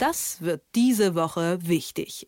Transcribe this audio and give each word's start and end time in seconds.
Das 0.00 0.40
wird 0.40 0.62
diese 0.74 1.14
Woche 1.14 1.58
wichtig. 1.60 2.26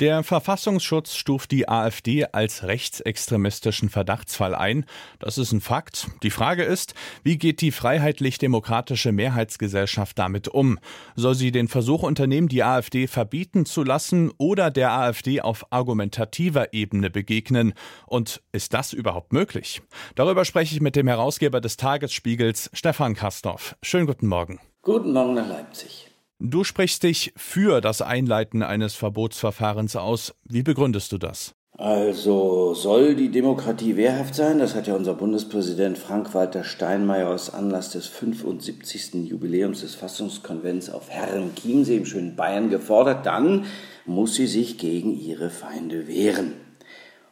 Der 0.00 0.24
Verfassungsschutz 0.24 1.14
stuft 1.14 1.52
die 1.52 1.68
AfD 1.68 2.24
als 2.26 2.64
rechtsextremistischen 2.64 3.88
Verdachtsfall 3.88 4.56
ein. 4.56 4.84
Das 5.20 5.38
ist 5.38 5.52
ein 5.52 5.60
Fakt. 5.60 6.08
Die 6.24 6.30
Frage 6.30 6.64
ist, 6.64 6.94
wie 7.22 7.38
geht 7.38 7.60
die 7.60 7.70
freiheitlich-demokratische 7.70 9.12
Mehrheitsgesellschaft 9.12 10.18
damit 10.18 10.48
um? 10.48 10.80
Soll 11.14 11.36
sie 11.36 11.52
den 11.52 11.68
Versuch 11.68 12.02
unternehmen, 12.02 12.48
die 12.48 12.64
AfD 12.64 13.06
verbieten 13.06 13.64
zu 13.64 13.84
lassen 13.84 14.32
oder 14.36 14.72
der 14.72 14.90
AfD 14.90 15.40
auf 15.40 15.72
argumentativer 15.72 16.72
Ebene 16.72 17.10
begegnen? 17.10 17.74
Und 18.06 18.42
ist 18.50 18.74
das 18.74 18.92
überhaupt 18.92 19.32
möglich? 19.32 19.82
Darüber 20.16 20.44
spreche 20.44 20.74
ich 20.74 20.80
mit 20.80 20.96
dem 20.96 21.06
Herausgeber 21.06 21.60
des 21.60 21.76
Tagesspiegels, 21.76 22.70
Stefan 22.72 23.14
Kastorf. 23.14 23.76
Schönen 23.82 24.08
guten 24.08 24.26
Morgen. 24.26 24.58
Guten 24.82 25.12
Morgen 25.12 25.34
nach 25.34 25.48
Leipzig. 25.48 26.07
Du 26.40 26.62
sprichst 26.62 27.02
dich 27.02 27.32
für 27.36 27.80
das 27.80 28.00
Einleiten 28.00 28.62
eines 28.62 28.94
Verbotsverfahrens 28.94 29.96
aus. 29.96 30.36
Wie 30.44 30.62
begründest 30.62 31.10
du 31.10 31.18
das? 31.18 31.52
Also 31.76 32.74
soll 32.74 33.16
die 33.16 33.30
Demokratie 33.30 33.96
wehrhaft 33.96 34.36
sein? 34.36 34.60
Das 34.60 34.76
hat 34.76 34.86
ja 34.86 34.94
unser 34.94 35.14
Bundespräsident 35.14 35.98
Frank-Walter 35.98 36.62
Steinmeier 36.62 37.28
aus 37.28 37.52
Anlass 37.52 37.90
des 37.90 38.06
75. 38.06 39.14
Jubiläums 39.28 39.80
des 39.80 39.96
Fassungskonvents 39.96 40.90
auf 40.90 41.10
Herrenchiemsee 41.10 41.96
im 41.96 42.06
schönen 42.06 42.36
Bayern 42.36 42.70
gefordert. 42.70 43.26
Dann 43.26 43.64
muss 44.06 44.36
sie 44.36 44.46
sich 44.46 44.78
gegen 44.78 45.18
ihre 45.18 45.50
Feinde 45.50 46.06
wehren. 46.06 46.52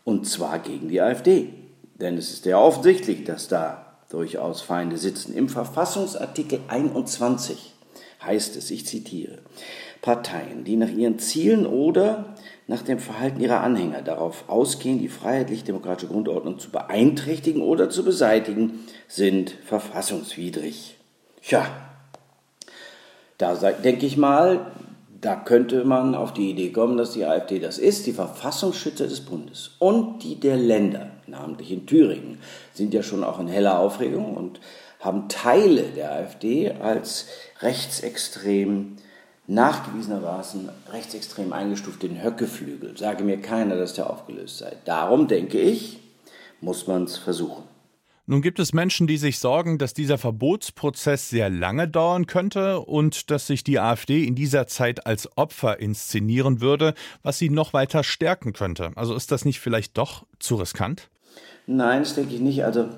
Und 0.03 0.27
zwar 0.27 0.59
gegen 0.59 0.89
die 0.89 1.01
AfD. 1.01 1.51
Denn 1.95 2.19
es 2.19 2.33
ist 2.33 2.45
ja 2.45 2.59
offensichtlich, 2.59 3.23
dass 3.23 3.47
da 3.47 3.99
durchaus 4.11 4.63
Feinde 4.63 4.99
sitzen. 4.99 5.33
Im 5.33 5.49
Verfassungsartikel 5.49 6.59
21 6.67 7.76
heißt 8.27 8.57
es, 8.57 8.71
ich 8.71 8.87
zitiere, 8.87 9.39
Parteien, 10.03 10.65
die 10.65 10.77
nach 10.77 10.91
ihren 10.91 11.19
Zielen 11.19 11.67
oder 11.67 12.37
nach 12.69 12.83
dem 12.83 12.99
Verhalten 12.99 13.41
ihrer 13.41 13.61
Anhänger 13.61 14.03
darauf 14.03 14.49
ausgehen, 14.49 14.99
die 14.99 15.09
freiheitlich-demokratische 15.09 16.09
Grundordnung 16.09 16.59
zu 16.59 16.71
beeinträchtigen 16.71 17.63
oder 17.63 17.91
zu 17.91 18.05
beseitigen, 18.05 18.81
sind 19.09 19.51
verfassungswidrig. 19.65 20.97
Tja, 21.43 21.67
da 23.39 23.55
denke 23.55 24.07
ich 24.07 24.17
mal, 24.17 24.73
da 25.21 25.37
könnte 25.37 25.85
man 25.85 26.15
auf 26.15 26.33
die 26.33 26.51
Idee 26.51 26.71
kommen, 26.71 26.97
dass 26.97 27.13
die 27.13 27.25
AfD 27.25 27.59
das 27.59 27.79
ist. 27.79 28.07
Die 28.07 28.13
Verfassungsschützer 28.13 29.07
des 29.07 29.21
Bundes 29.21 29.73
und 29.79 30.23
die 30.23 30.37
der 30.39 30.57
Länder, 30.57 31.11
namentlich 31.27 31.73
in 31.73 31.87
Thüringen, 31.87 32.39
sind 32.75 32.95
ja 32.95 33.03
schon 33.03 33.25
auch 33.25 33.41
in 33.41 33.49
heller 33.49 33.79
Aufregung 33.79 34.37
und 34.37 34.61
haben 35.01 35.29
Teile 35.29 35.85
der 35.85 36.13
AfD 36.13 36.71
als 36.71 37.27
rechtsextrem, 37.61 38.97
nachgewiesenermaßen 39.47 40.69
rechtsextrem 40.93 41.53
eingestuft 41.53 42.03
den 42.03 42.23
Höckeflügel. 42.23 42.97
Sage 42.97 43.25
mir 43.25 43.41
keiner, 43.41 43.77
dass 43.77 43.95
der 43.95 44.11
aufgelöst 44.11 44.59
sei. 44.59 44.73
Darum 44.85 45.29
denke 45.29 45.61
ich, 45.61 46.01
muss 46.61 46.87
man 46.87 47.05
es 47.05 47.17
versuchen. 47.17 47.65
Nun 48.29 48.43
gibt 48.43 48.59
es 48.59 48.73
Menschen, 48.73 49.07
die 49.07 49.19
sich 49.19 49.39
sorgen, 49.39 49.79
dass 49.79 49.95
dieser 49.95 50.19
Verbotsprozess 50.19 51.31
sehr 51.31 51.49
lange 51.49 51.87
dauern 51.87 52.27
könnte 52.27 52.81
und 52.81 53.31
dass 53.31 53.47
sich 53.47 53.63
die 53.63 53.79
AfD 53.79 54.25
in 54.25 54.35
dieser 54.35 54.67
Zeit 54.67 55.07
als 55.07 55.29
Opfer 55.39 55.79
inszenieren 55.79 56.61
würde, 56.61 56.95
was 57.23 57.39
sie 57.39 57.51
noch 57.51 57.73
weiter 57.73 58.03
stärken 58.03 58.53
könnte. 58.53 58.91
Also 58.97 59.15
ist 59.15 59.31
das 59.31 59.45
nicht 59.45 59.61
vielleicht 59.61 59.97
doch 59.97 60.27
zu 60.41 60.57
riskant? 60.57 61.09
Nein, 61.69 62.01
das 62.01 62.17
denke 62.17 62.35
ich 62.35 62.41
nicht. 62.41 62.65
Also 62.65 62.89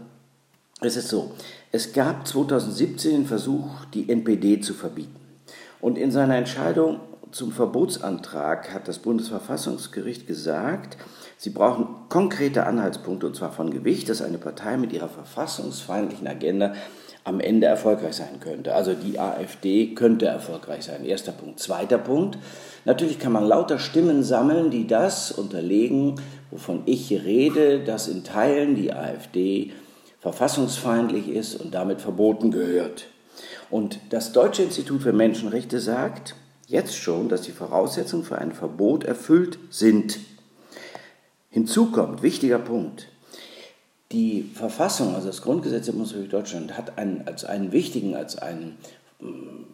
es 0.81 0.97
ist 0.97 1.09
so, 1.09 1.33
es 1.73 1.93
gab 1.93 2.27
2017 2.27 3.13
den 3.13 3.27
Versuch, 3.27 3.85
die 3.93 4.09
NPD 4.09 4.61
zu 4.61 4.75
verbieten. 4.75 5.17
Und 5.81 5.99
in 5.99 6.11
seiner 6.11 6.37
Entscheidung 6.37 7.01
zum 7.31 7.53
Verbotsantrag 7.53 8.73
hat 8.73 8.89
das 8.89 8.99
Bundesverfassungsgericht 9.01 10.27
gesagt, 10.27 10.97
sie 11.37 11.51
brauchen 11.51 11.87
konkrete 12.09 12.65
Anhaltspunkte, 12.65 13.27
und 13.27 13.37
zwar 13.37 13.53
von 13.53 13.71
Gewicht, 13.71 14.09
dass 14.09 14.23
eine 14.23 14.39
Partei 14.39 14.77
mit 14.77 14.93
ihrer 14.93 15.09
verfassungsfeindlichen 15.09 16.27
Agenda 16.27 16.75
am 17.25 17.41
Ende 17.41 17.67
erfolgreich 17.67 18.15
sein 18.15 18.41
könnte. 18.41 18.75
Also 18.75 18.95
die 18.95 19.19
AfD 19.19 19.95
könnte 19.95 20.27
erfolgreich 20.27 20.85
sein. 20.85 21.05
Erster 21.05 21.33
Punkt. 21.33 21.61
Zweiter 21.61 21.99
Punkt. 21.99 22.39
Natürlich 22.87 23.19
kann 23.19 23.33
man 23.33 23.45
lauter 23.45 23.79
Stimmen 23.79 24.23
sammeln, 24.23 24.71
die 24.71 24.87
das 24.87 25.31
unterlegen, 25.31 26.15
wovon 26.51 26.83
ich 26.87 27.11
rede, 27.11 27.81
dass 27.81 28.09
in 28.09 28.25
Teilen 28.25 28.75
die 28.75 28.95
AfD 28.95 29.73
verfassungsfeindlich 30.21 31.29
ist 31.29 31.57
und 31.57 31.75
damit 31.75 32.01
verboten 32.01 32.51
gehört. 32.51 33.07
Und 33.71 34.01
das 34.11 34.33
Deutsche 34.33 34.63
Institut 34.63 35.03
für 35.03 35.13
Menschenrechte 35.13 35.81
sagt 35.81 36.35
jetzt 36.67 36.97
schon, 36.97 37.29
dass 37.29 37.43
die 37.43 37.53
Voraussetzungen 37.53 38.25
für 38.25 38.39
ein 38.39 38.53
Verbot 38.53 39.05
erfüllt 39.05 39.59
sind. 39.71 40.19
Hinzu 41.51 41.91
kommt, 41.91 42.23
wichtiger 42.23 42.59
Punkt, 42.59 43.09
die 44.13 44.51
Verfassung, 44.55 45.15
also 45.15 45.27
das 45.27 45.43
Grundgesetz 45.43 45.87
der 45.87 45.93
Bundesrepublik 45.93 46.31
Deutschland, 46.31 46.77
hat 46.77 46.99
einen, 46.99 47.27
als 47.27 47.45
einen 47.45 47.73
wichtigen, 47.73 48.17
als 48.17 48.37
einen 48.37 48.79
mm, 49.21 49.65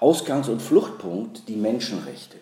Ausgangs- 0.00 0.48
und 0.48 0.62
Fluchtpunkt 0.62 1.48
die 1.48 1.56
Menschenrechte. 1.56 2.38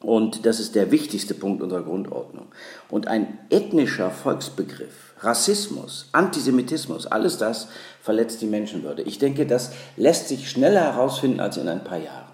Und 0.00 0.44
das 0.44 0.60
ist 0.60 0.74
der 0.74 0.90
wichtigste 0.90 1.34
Punkt 1.34 1.62
unserer 1.62 1.82
Grundordnung. 1.82 2.46
Und 2.90 3.08
ein 3.08 3.38
ethnischer 3.48 4.10
Volksbegriff, 4.10 5.14
Rassismus, 5.20 6.10
Antisemitismus, 6.12 7.06
alles 7.06 7.38
das 7.38 7.68
verletzt 8.02 8.42
die 8.42 8.46
Menschenwürde. 8.46 9.02
Ich 9.02 9.18
denke, 9.18 9.46
das 9.46 9.72
lässt 9.96 10.28
sich 10.28 10.50
schneller 10.50 10.92
herausfinden 10.92 11.40
als 11.40 11.56
in 11.56 11.68
ein 11.68 11.82
paar 11.82 11.98
Jahren. 11.98 12.26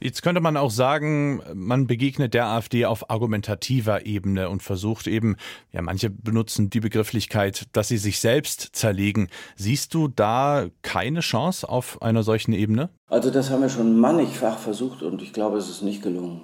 Jetzt 0.00 0.22
könnte 0.22 0.40
man 0.40 0.56
auch 0.56 0.70
sagen, 0.70 1.42
man 1.54 1.88
begegnet 1.88 2.32
der 2.32 2.46
AfD 2.46 2.84
auf 2.84 3.10
argumentativer 3.10 4.06
Ebene 4.06 4.48
und 4.48 4.62
versucht 4.62 5.08
eben, 5.08 5.36
ja, 5.72 5.82
manche 5.82 6.08
benutzen 6.08 6.70
die 6.70 6.78
Begrifflichkeit, 6.78 7.66
dass 7.72 7.88
sie 7.88 7.98
sich 7.98 8.20
selbst 8.20 8.76
zerlegen. 8.76 9.28
Siehst 9.56 9.94
du 9.94 10.06
da 10.06 10.68
keine 10.82 11.18
Chance 11.18 11.68
auf 11.68 12.00
einer 12.00 12.22
solchen 12.22 12.52
Ebene? 12.52 12.90
Also 13.08 13.30
das 13.30 13.50
haben 13.50 13.62
wir 13.62 13.70
schon 13.70 13.98
mannigfach 13.98 14.58
versucht 14.58 15.02
und 15.02 15.20
ich 15.20 15.32
glaube, 15.32 15.58
es 15.58 15.68
ist 15.68 15.82
nicht 15.82 16.00
gelungen. 16.00 16.42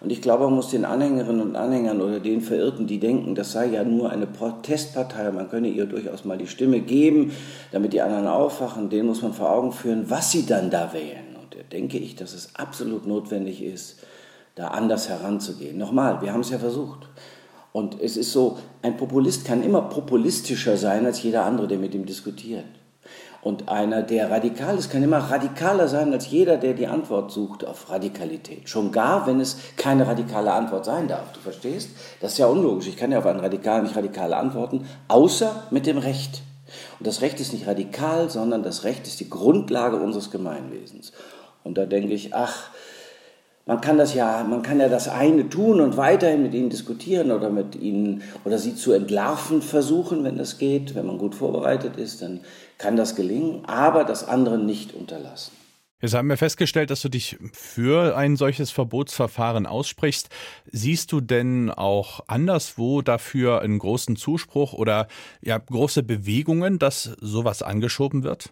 Und 0.00 0.10
ich 0.10 0.22
glaube, 0.22 0.44
man 0.44 0.54
muss 0.54 0.70
den 0.70 0.84
Anhängerinnen 0.84 1.42
und 1.42 1.56
Anhängern 1.56 2.00
oder 2.00 2.20
den 2.20 2.40
Verirrten, 2.40 2.86
die 2.86 2.98
denken, 2.98 3.34
das 3.34 3.52
sei 3.52 3.66
ja 3.66 3.84
nur 3.84 4.10
eine 4.10 4.26
Protestpartei, 4.26 5.30
man 5.30 5.50
könne 5.50 5.68
ihr 5.68 5.86
durchaus 5.86 6.24
mal 6.24 6.38
die 6.38 6.46
Stimme 6.46 6.80
geben, 6.80 7.32
damit 7.72 7.92
die 7.92 8.00
anderen 8.00 8.26
aufwachen, 8.26 8.88
denen 8.88 9.08
muss 9.08 9.22
man 9.22 9.34
vor 9.34 9.50
Augen 9.50 9.72
führen, 9.72 10.08
was 10.08 10.30
sie 10.30 10.46
dann 10.46 10.70
da 10.70 10.92
wählen. 10.92 11.36
Und 11.40 11.54
da 11.54 11.62
denke 11.70 11.98
ich, 11.98 12.16
dass 12.16 12.32
es 12.32 12.54
absolut 12.54 13.06
notwendig 13.06 13.62
ist, 13.62 14.00
da 14.54 14.68
anders 14.68 15.08
heranzugehen. 15.08 15.78
Nochmal, 15.78 16.22
wir 16.22 16.32
haben 16.32 16.40
es 16.40 16.50
ja 16.50 16.58
versucht. 16.58 17.08
Und 17.72 18.00
es 18.00 18.16
ist 18.16 18.32
so, 18.32 18.58
ein 18.82 18.96
Populist 18.96 19.44
kann 19.44 19.62
immer 19.62 19.82
populistischer 19.82 20.76
sein 20.76 21.06
als 21.06 21.22
jeder 21.22 21.44
andere, 21.44 21.68
der 21.68 21.78
mit 21.78 21.94
ihm 21.94 22.04
diskutiert. 22.04 22.64
Und 23.42 23.70
einer, 23.70 24.02
der 24.02 24.30
radikal 24.30 24.76
ist, 24.76 24.90
kann 24.90 25.02
immer 25.02 25.18
radikaler 25.18 25.88
sein 25.88 26.12
als 26.12 26.30
jeder, 26.30 26.58
der 26.58 26.74
die 26.74 26.86
Antwort 26.86 27.30
sucht 27.32 27.64
auf 27.64 27.88
Radikalität. 27.88 28.68
Schon 28.68 28.92
gar, 28.92 29.26
wenn 29.26 29.40
es 29.40 29.56
keine 29.76 30.06
radikale 30.06 30.52
Antwort 30.52 30.84
sein 30.84 31.08
darf. 31.08 31.32
Du 31.32 31.40
verstehst? 31.40 31.90
Das 32.20 32.32
ist 32.32 32.38
ja 32.38 32.46
unlogisch. 32.46 32.86
Ich 32.86 32.98
kann 32.98 33.12
ja 33.12 33.18
auf 33.18 33.26
einen 33.26 33.40
Radikal 33.40 33.82
nicht 33.82 33.96
radikal 33.96 34.34
antworten, 34.34 34.86
außer 35.08 35.64
mit 35.70 35.86
dem 35.86 35.96
Recht. 35.96 36.42
Und 36.98 37.06
das 37.06 37.22
Recht 37.22 37.40
ist 37.40 37.54
nicht 37.54 37.66
radikal, 37.66 38.28
sondern 38.28 38.62
das 38.62 38.84
Recht 38.84 39.06
ist 39.06 39.20
die 39.20 39.30
Grundlage 39.30 39.96
unseres 39.96 40.30
Gemeinwesens. 40.30 41.12
Und 41.64 41.78
da 41.78 41.86
denke 41.86 42.12
ich, 42.12 42.34
ach, 42.34 42.70
man 43.66 43.80
kann 43.80 43.98
das 43.98 44.14
ja, 44.14 44.44
man 44.48 44.62
kann 44.62 44.80
ja 44.80 44.88
das 44.88 45.08
eine 45.08 45.48
tun 45.48 45.80
und 45.80 45.96
weiterhin 45.96 46.42
mit 46.42 46.54
ihnen 46.54 46.70
diskutieren 46.70 47.30
oder 47.30 47.50
mit 47.50 47.76
ihnen 47.76 48.22
oder 48.44 48.58
sie 48.58 48.74
zu 48.74 48.92
entlarven 48.92 49.62
versuchen, 49.62 50.24
wenn 50.24 50.38
das 50.38 50.58
geht, 50.58 50.94
wenn 50.94 51.06
man 51.06 51.18
gut 51.18 51.34
vorbereitet 51.34 51.96
ist, 51.96 52.22
dann 52.22 52.40
kann 52.78 52.96
das 52.96 53.14
gelingen, 53.14 53.64
aber 53.66 54.04
das 54.04 54.26
andere 54.26 54.58
nicht 54.58 54.94
unterlassen. 54.94 55.52
Jetzt 56.02 56.14
haben 56.14 56.28
wir 56.28 56.38
festgestellt, 56.38 56.90
dass 56.90 57.02
du 57.02 57.10
dich 57.10 57.36
für 57.52 58.16
ein 58.16 58.36
solches 58.36 58.70
Verbotsverfahren 58.70 59.66
aussprichst. 59.66 60.30
Siehst 60.72 61.12
du 61.12 61.20
denn 61.20 61.70
auch 61.70 62.20
anderswo 62.26 63.02
dafür 63.02 63.60
einen 63.60 63.78
großen 63.78 64.16
Zuspruch 64.16 64.72
oder 64.72 65.08
ja, 65.42 65.58
große 65.58 66.02
Bewegungen, 66.02 66.78
dass 66.78 67.04
sowas 67.20 67.62
angeschoben 67.62 68.22
wird? 68.22 68.50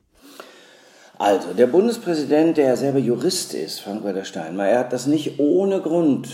Also, 1.19 1.53
der 1.53 1.67
Bundespräsident, 1.67 2.57
der 2.57 2.67
ja 2.67 2.77
selber 2.77 3.01
Jurist 3.01 3.53
ist, 3.53 3.81
Frank-Walter 3.81 4.25
Steinmeier, 4.25 4.79
hat 4.79 4.93
das 4.93 5.07
nicht 5.07 5.41
ohne 5.41 5.81
Grund 5.81 6.29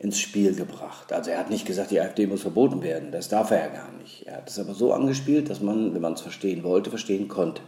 ins 0.00 0.18
Spiel 0.18 0.54
gebracht. 0.54 1.12
Also 1.12 1.30
er 1.30 1.38
hat 1.38 1.50
nicht 1.50 1.66
gesagt, 1.66 1.90
die 1.90 2.00
AfD 2.00 2.26
muss 2.26 2.42
verboten 2.42 2.82
werden. 2.82 3.10
Das 3.10 3.28
darf 3.28 3.50
er 3.50 3.58
ja 3.58 3.66
gar 3.68 3.92
nicht. 3.92 4.26
Er 4.26 4.36
hat 4.36 4.48
es 4.48 4.58
aber 4.58 4.74
so 4.74 4.92
angespielt, 4.92 5.50
dass 5.50 5.60
man, 5.60 5.92
wenn 5.92 6.00
man 6.00 6.12
es 6.12 6.20
verstehen 6.20 6.62
wollte, 6.62 6.90
verstehen 6.90 7.26
konnte. 7.26 7.62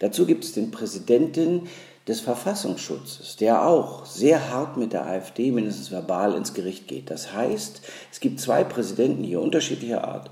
Dazu 0.00 0.26
gibt 0.26 0.44
es 0.44 0.52
den 0.52 0.72
Präsidenten 0.72 1.68
des 2.08 2.20
Verfassungsschutzes, 2.20 3.36
der 3.36 3.66
auch 3.66 4.04
sehr 4.04 4.50
hart 4.50 4.76
mit 4.76 4.92
der 4.92 5.06
AfD 5.06 5.52
mindestens 5.52 5.90
verbal 5.90 6.34
ins 6.34 6.54
Gericht 6.54 6.88
geht. 6.88 7.10
Das 7.10 7.32
heißt, 7.32 7.82
es 8.12 8.20
gibt 8.20 8.40
zwei 8.40 8.64
Präsidenten 8.64 9.22
hier 9.22 9.40
unterschiedlicher 9.40 10.06
Art, 10.06 10.30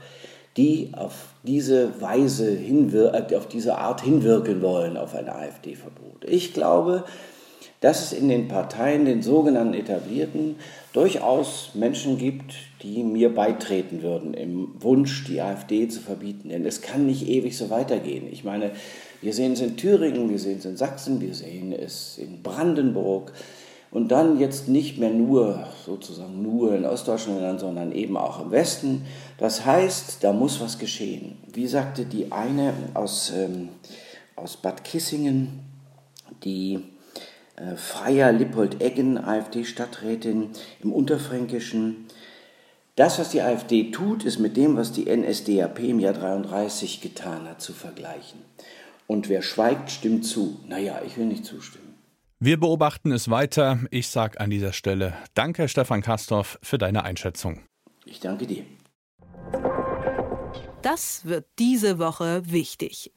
die 0.56 0.90
auf 0.92 1.34
diese 1.42 2.00
Weise 2.00 2.56
äh, 2.56 3.36
auf 3.36 3.48
diese 3.48 3.78
Art 3.78 4.02
hinwirken 4.02 4.62
wollen 4.62 4.96
auf 4.96 5.14
ein 5.14 5.28
AfD-Verbot. 5.28 6.24
Ich 6.26 6.54
glaube, 6.54 7.04
dass 7.80 8.12
es 8.12 8.18
in 8.18 8.30
den 8.30 8.48
Parteien, 8.48 9.04
den 9.04 9.20
sogenannten 9.20 9.74
etablierten, 9.74 10.56
durchaus 10.94 11.72
Menschen 11.74 12.16
gibt, 12.16 12.54
die 12.82 13.02
mir 13.02 13.34
beitreten 13.34 14.02
würden 14.02 14.32
im 14.32 14.68
Wunsch, 14.80 15.24
die 15.24 15.42
AfD 15.42 15.88
zu 15.88 16.00
verbieten. 16.00 16.48
Denn 16.48 16.64
es 16.64 16.80
kann 16.80 17.04
nicht 17.04 17.28
ewig 17.28 17.58
so 17.58 17.68
weitergehen. 17.68 18.26
Ich 18.32 18.42
meine, 18.42 18.70
wir 19.20 19.34
sehen 19.34 19.52
es 19.52 19.60
in 19.60 19.76
Thüringen, 19.76 20.30
wir 20.30 20.38
sehen 20.38 20.58
es 20.60 20.64
in 20.64 20.78
Sachsen, 20.78 21.20
wir 21.20 21.34
sehen 21.34 21.72
es 21.72 22.16
in 22.16 22.42
Brandenburg. 22.42 23.32
Und 23.90 24.08
dann 24.08 24.40
jetzt 24.40 24.68
nicht 24.68 24.98
mehr 24.98 25.10
nur, 25.10 25.66
sozusagen 25.86 26.42
nur 26.42 26.74
in 26.74 26.84
Ostdeutschland, 26.84 27.60
sondern 27.60 27.92
eben 27.92 28.16
auch 28.16 28.40
im 28.40 28.50
Westen. 28.50 29.06
Das 29.38 29.64
heißt, 29.64 30.24
da 30.24 30.32
muss 30.32 30.60
was 30.60 30.78
geschehen. 30.78 31.36
Wie 31.52 31.68
sagte 31.68 32.04
die 32.04 32.32
eine 32.32 32.74
aus, 32.94 33.32
ähm, 33.36 33.68
aus 34.34 34.56
Bad 34.56 34.82
Kissingen, 34.82 35.60
die 36.42 36.80
äh, 37.56 37.76
Freier 37.76 38.32
Lippold-Eggen, 38.32 39.16
AfD-Stadträtin 39.16 40.50
im 40.82 40.92
Unterfränkischen, 40.92 42.06
das, 42.96 43.18
was 43.18 43.30
die 43.30 43.42
AfD 43.42 43.90
tut, 43.90 44.24
ist 44.24 44.38
mit 44.38 44.56
dem, 44.56 44.76
was 44.76 44.92
die 44.92 45.04
NSDAP 45.04 45.80
im 45.80 45.98
Jahr 45.98 46.12
33 46.12 47.00
getan 47.00 47.48
hat, 47.48 47.60
zu 47.60 47.72
vergleichen. 47.72 48.40
Und 49.08 49.28
wer 49.28 49.42
schweigt, 49.42 49.90
stimmt 49.90 50.24
zu. 50.24 50.60
Naja, 50.68 51.02
ich 51.04 51.16
will 51.16 51.26
nicht 51.26 51.44
zustimmen. 51.44 51.83
Wir 52.44 52.60
beobachten 52.60 53.10
es 53.10 53.30
weiter. 53.30 53.78
Ich 53.90 54.08
sage 54.08 54.38
an 54.38 54.50
dieser 54.50 54.74
Stelle 54.74 55.14
Danke, 55.32 55.66
Stefan 55.66 56.02
Kastorf, 56.02 56.58
für 56.60 56.76
deine 56.76 57.02
Einschätzung. 57.02 57.62
Ich 58.04 58.20
danke 58.20 58.46
dir. 58.46 58.66
Das 60.82 61.24
wird 61.24 61.46
diese 61.58 61.98
Woche 61.98 62.42
wichtig. 62.44 63.14